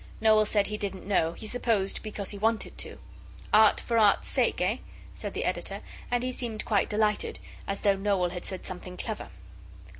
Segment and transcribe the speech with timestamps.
[0.19, 2.97] Noel said he didn't know; he supposed because he wanted to.
[3.53, 4.77] 'Art for Art's sake, eh?'
[5.13, 9.29] said the Editor, and he seemed quite delighted, as though Noel had said something clever.